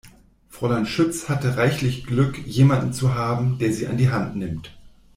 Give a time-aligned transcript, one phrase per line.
[0.49, 4.71] Fräulein Schütz hatte reichlich Glück, jemanden zu haben, der sie an die Hand nimmt.